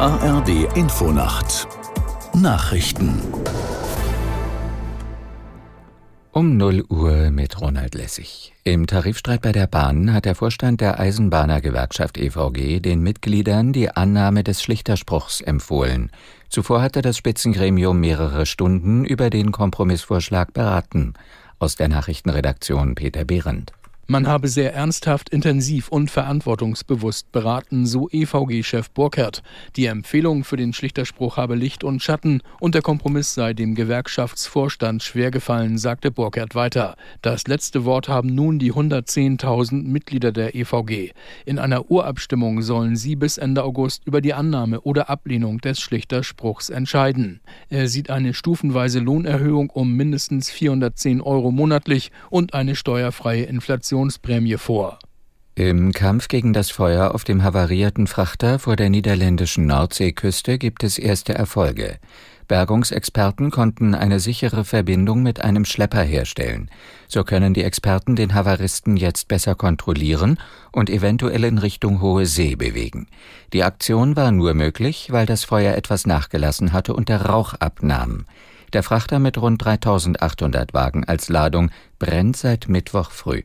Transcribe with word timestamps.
ARD 0.00 0.66
Infonacht 0.76 1.68
Nachrichten 2.32 3.20
um 6.32 6.56
0 6.56 6.84
Uhr 6.88 7.30
mit 7.30 7.60
Ronald 7.60 7.94
Lessig. 7.94 8.54
Im 8.64 8.86
Tarifstreit 8.86 9.42
bei 9.42 9.52
der 9.52 9.66
Bahn 9.66 10.14
hat 10.14 10.24
der 10.24 10.34
Vorstand 10.34 10.80
der 10.80 10.98
Eisenbahnergewerkschaft 10.98 12.16
EVG 12.16 12.80
den 12.80 13.02
Mitgliedern 13.02 13.74
die 13.74 13.90
Annahme 13.90 14.42
des 14.42 14.62
Schlichterspruchs 14.62 15.42
empfohlen. 15.42 16.10
Zuvor 16.48 16.80
hatte 16.80 17.02
das 17.02 17.18
Spitzengremium 17.18 18.00
mehrere 18.00 18.46
Stunden 18.46 19.04
über 19.04 19.28
den 19.28 19.52
Kompromissvorschlag 19.52 20.54
beraten. 20.54 21.12
Aus 21.58 21.76
der 21.76 21.88
Nachrichtenredaktion 21.88 22.94
Peter 22.94 23.26
Behrendt. 23.26 23.74
Man 24.10 24.26
habe 24.26 24.48
sehr 24.48 24.74
ernsthaft, 24.74 25.28
intensiv 25.28 25.86
und 25.86 26.10
verantwortungsbewusst 26.10 27.30
beraten, 27.30 27.86
so 27.86 28.08
EVG-Chef 28.10 28.90
Burkhardt. 28.90 29.44
Die 29.76 29.86
Empfehlung 29.86 30.42
für 30.42 30.56
den 30.56 30.72
Schlichterspruch 30.72 31.36
habe 31.36 31.54
Licht 31.54 31.84
und 31.84 32.02
Schatten 32.02 32.42
und 32.58 32.74
der 32.74 32.82
Kompromiss 32.82 33.34
sei 33.34 33.54
dem 33.54 33.76
Gewerkschaftsvorstand 33.76 35.04
schwergefallen, 35.04 35.78
sagte 35.78 36.10
Burkhardt 36.10 36.56
weiter. 36.56 36.96
Das 37.22 37.46
letzte 37.46 37.84
Wort 37.84 38.08
haben 38.08 38.34
nun 38.34 38.58
die 38.58 38.72
110.000 38.72 39.84
Mitglieder 39.84 40.32
der 40.32 40.56
EVG. 40.56 41.12
In 41.46 41.60
einer 41.60 41.88
Urabstimmung 41.88 42.62
sollen 42.62 42.96
sie 42.96 43.14
bis 43.14 43.38
Ende 43.38 43.62
August 43.62 44.02
über 44.06 44.20
die 44.20 44.34
Annahme 44.34 44.80
oder 44.80 45.08
Ablehnung 45.08 45.58
des 45.60 45.78
Schlichterspruchs 45.78 46.68
entscheiden. 46.68 47.38
Er 47.68 47.86
sieht 47.86 48.10
eine 48.10 48.34
stufenweise 48.34 48.98
Lohnerhöhung 48.98 49.70
um 49.70 49.94
mindestens 49.94 50.50
410 50.50 51.20
Euro 51.20 51.52
monatlich 51.52 52.10
und 52.28 52.54
eine 52.54 52.74
steuerfreie 52.74 53.44
Inflation 53.44 53.99
Rettungsprämie 54.00 54.56
vor. 54.56 54.98
Im 55.56 55.92
Kampf 55.92 56.28
gegen 56.28 56.54
das 56.54 56.70
Feuer 56.70 57.14
auf 57.14 57.24
dem 57.24 57.42
havarierten 57.42 58.06
Frachter 58.06 58.58
vor 58.58 58.76
der 58.76 58.88
niederländischen 58.88 59.66
Nordseeküste 59.66 60.56
gibt 60.56 60.84
es 60.84 60.96
erste 60.96 61.34
Erfolge. 61.34 61.98
Bergungsexperten 62.48 63.50
konnten 63.50 63.94
eine 63.94 64.18
sichere 64.18 64.64
Verbindung 64.64 65.22
mit 65.22 65.42
einem 65.42 65.66
Schlepper 65.66 66.02
herstellen. 66.02 66.70
So 67.08 67.24
können 67.24 67.52
die 67.52 67.62
Experten 67.62 68.16
den 68.16 68.34
Havaristen 68.34 68.96
jetzt 68.96 69.28
besser 69.28 69.54
kontrollieren 69.54 70.38
und 70.72 70.88
eventuell 70.88 71.44
in 71.44 71.58
Richtung 71.58 72.00
Hohe 72.00 72.24
See 72.24 72.56
bewegen. 72.56 73.06
Die 73.52 73.64
Aktion 73.64 74.16
war 74.16 74.32
nur 74.32 74.54
möglich, 74.54 75.08
weil 75.10 75.26
das 75.26 75.44
Feuer 75.44 75.74
etwas 75.74 76.06
nachgelassen 76.06 76.72
hatte 76.72 76.94
und 76.94 77.10
der 77.10 77.26
Rauch 77.26 77.52
abnahm. 77.52 78.24
Der 78.72 78.82
Frachter 78.82 79.18
mit 79.18 79.36
rund 79.36 79.62
3800 79.62 80.72
Wagen 80.72 81.04
als 81.04 81.28
Ladung 81.28 81.70
brennt 81.98 82.38
seit 82.38 82.68
Mittwoch 82.68 83.10
früh. 83.10 83.42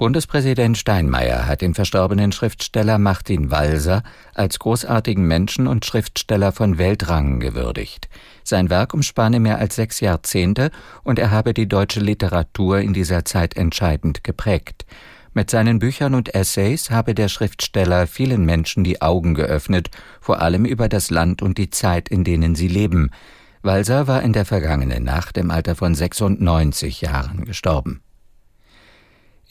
Bundespräsident 0.00 0.78
Steinmeier 0.78 1.46
hat 1.46 1.60
den 1.60 1.74
verstorbenen 1.74 2.32
Schriftsteller 2.32 2.96
Martin 2.96 3.50
Walser 3.50 4.02
als 4.32 4.58
großartigen 4.58 5.26
Menschen 5.26 5.66
und 5.66 5.84
Schriftsteller 5.84 6.52
von 6.52 6.78
Weltrang 6.78 7.38
gewürdigt. 7.38 8.08
Sein 8.42 8.70
Werk 8.70 8.94
umspanne 8.94 9.40
mehr 9.40 9.58
als 9.58 9.76
sechs 9.76 10.00
Jahrzehnte 10.00 10.70
und 11.02 11.18
er 11.18 11.30
habe 11.30 11.52
die 11.52 11.68
deutsche 11.68 12.00
Literatur 12.00 12.78
in 12.78 12.94
dieser 12.94 13.26
Zeit 13.26 13.58
entscheidend 13.58 14.24
geprägt. 14.24 14.86
Mit 15.34 15.50
seinen 15.50 15.80
Büchern 15.80 16.14
und 16.14 16.34
Essays 16.34 16.90
habe 16.90 17.14
der 17.14 17.28
Schriftsteller 17.28 18.06
vielen 18.06 18.46
Menschen 18.46 18.84
die 18.84 19.02
Augen 19.02 19.34
geöffnet, 19.34 19.90
vor 20.22 20.40
allem 20.40 20.64
über 20.64 20.88
das 20.88 21.10
Land 21.10 21.42
und 21.42 21.58
die 21.58 21.68
Zeit, 21.68 22.08
in 22.08 22.24
denen 22.24 22.54
sie 22.54 22.68
leben. 22.68 23.10
Walser 23.60 24.06
war 24.06 24.22
in 24.22 24.32
der 24.32 24.46
vergangenen 24.46 25.04
Nacht 25.04 25.36
im 25.36 25.50
Alter 25.50 25.76
von 25.76 25.94
96 25.94 27.02
Jahren 27.02 27.44
gestorben. 27.44 28.00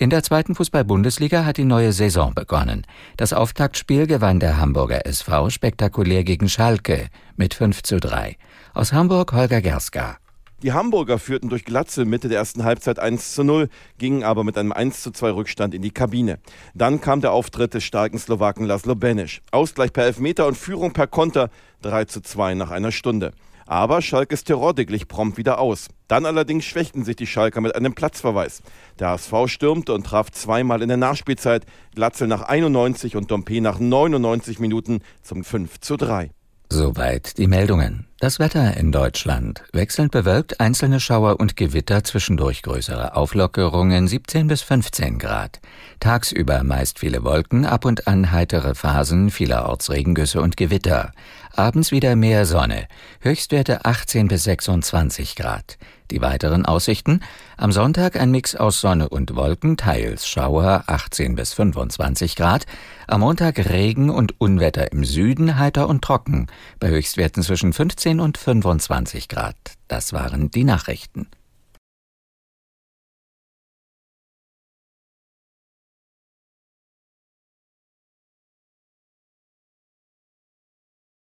In 0.01 0.09
der 0.09 0.23
zweiten 0.23 0.55
Fußball-Bundesliga 0.55 1.43
hat 1.43 1.57
die 1.57 1.65
neue 1.65 1.91
Saison 1.91 2.33
begonnen. 2.33 2.87
Das 3.17 3.33
Auftaktspiel 3.33 4.07
gewann 4.07 4.39
der 4.39 4.57
Hamburger 4.57 5.05
SV 5.05 5.49
spektakulär 5.49 6.23
gegen 6.23 6.47
Schalke 6.47 7.09
mit 7.35 7.53
5 7.53 7.83
zu 7.83 7.99
3. 7.99 8.37
Aus 8.73 8.93
Hamburg 8.93 9.33
Holger 9.33 9.59
Gerska. 9.59 10.15
Die 10.63 10.71
Hamburger 10.71 11.19
führten 11.19 11.49
durch 11.49 11.65
Glatze 11.65 12.05
Mitte 12.05 12.29
der 12.29 12.37
ersten 12.37 12.63
Halbzeit 12.63 12.97
1 12.97 13.33
zu 13.33 13.43
0, 13.43 13.67
gingen 13.97 14.23
aber 14.23 14.45
mit 14.45 14.57
einem 14.57 14.71
1 14.71 15.03
zu 15.03 15.11
2 15.11 15.31
Rückstand 15.31 15.73
in 15.73 15.81
die 15.81 15.91
Kabine. 15.91 16.39
Dann 16.73 17.01
kam 17.01 17.19
der 17.19 17.33
Auftritt 17.33 17.73
des 17.73 17.83
starken 17.83 18.19
Slowaken 18.19 18.65
Laszlo 18.65 18.95
Benisch. 18.95 19.41
Ausgleich 19.51 19.91
per 19.91 20.05
Elfmeter 20.05 20.47
und 20.47 20.55
Führung 20.55 20.93
per 20.93 21.07
Konter 21.07 21.49
3 21.81 22.05
zu 22.05 22.21
2 22.21 22.53
nach 22.53 22.71
einer 22.71 22.93
Stunde. 22.93 23.33
Aber 23.69 24.01
Schalkes 24.01 24.43
Terror 24.43 24.73
glich 24.73 25.07
prompt 25.07 25.37
wieder 25.37 25.59
aus. 25.59 25.89
Dann 26.07 26.25
allerdings 26.25 26.65
schwächten 26.65 27.05
sich 27.05 27.15
die 27.15 27.27
Schalker 27.27 27.61
mit 27.61 27.75
einem 27.75 27.93
Platzverweis. 27.93 28.63
Der 28.97 29.09
HSV 29.09 29.31
stürmte 29.45 29.93
und 29.93 30.07
traf 30.07 30.31
zweimal 30.31 30.81
in 30.81 30.87
der 30.87 30.97
Nachspielzeit, 30.97 31.67
Glatzel 31.93 32.27
nach 32.27 32.41
91 32.41 33.15
und 33.15 33.29
Dompe 33.29 33.61
nach 33.61 33.77
99 33.77 34.57
Minuten 34.57 35.01
zum 35.21 35.43
5 35.43 35.79
zu 35.81 35.97
3. 35.97 36.31
Soweit 36.71 37.39
die 37.39 37.47
Meldungen. 37.47 38.05
Das 38.19 38.37
Wetter 38.37 38.77
in 38.77 38.91
Deutschland. 38.91 39.63
Wechselnd 39.73 40.11
bewölkt, 40.11 40.59
einzelne 40.59 40.99
Schauer 40.99 41.39
und 41.39 41.55
Gewitter, 41.55 42.03
zwischendurch 42.03 42.61
größere 42.61 43.15
Auflockerungen 43.15 44.07
17 44.07 44.47
bis 44.47 44.61
15 44.61 45.17
Grad. 45.17 45.61
Tagsüber 45.99 46.63
meist 46.63 46.99
viele 46.99 47.23
Wolken, 47.23 47.65
ab 47.65 47.85
und 47.85 48.07
an 48.07 48.31
heitere 48.31 48.75
Phasen, 48.75 49.31
vielerorts 49.31 49.89
Regengüsse 49.89 50.41
und 50.41 50.57
Gewitter. 50.57 51.11
Abends 51.55 51.91
wieder 51.91 52.15
mehr 52.15 52.45
Sonne. 52.45 52.87
Höchstwerte 53.21 53.85
18 53.85 54.27
bis 54.27 54.43
26 54.43 55.35
Grad. 55.35 55.77
Die 56.11 56.21
weiteren 56.21 56.65
Aussichten? 56.65 57.21
Am 57.57 57.71
Sonntag 57.71 58.19
ein 58.19 58.31
Mix 58.31 58.55
aus 58.55 58.81
Sonne 58.81 59.09
und 59.09 59.35
Wolken, 59.35 59.77
teils 59.77 60.27
Schauer 60.27 60.83
18 60.87 61.35
bis 61.35 61.53
25 61.53 62.35
Grad. 62.35 62.65
Am 63.07 63.21
Montag 63.21 63.57
Regen 63.69 64.09
und 64.09 64.39
Unwetter 64.39 64.91
im 64.91 65.03
Süden, 65.03 65.57
heiter 65.57 65.87
und 65.87 66.03
trocken, 66.03 66.47
bei 66.79 66.89
Höchstwerten 66.89 67.43
zwischen 67.43 67.73
15 67.73 68.19
und 68.19 68.37
25 68.37 69.27
Grad. 69.27 69.55
Das 69.87 70.13
waren 70.13 70.51
die 70.51 70.63
Nachrichten. 70.63 71.27